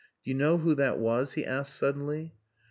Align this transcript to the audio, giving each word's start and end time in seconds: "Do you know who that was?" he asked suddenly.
"Do 0.23 0.31
you 0.31 0.35
know 0.35 0.57
who 0.57 0.73
that 0.73 0.97
was?" 0.97 1.33
he 1.33 1.45
asked 1.45 1.75
suddenly. 1.75 2.33